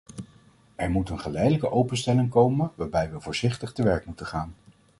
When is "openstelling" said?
1.71-2.29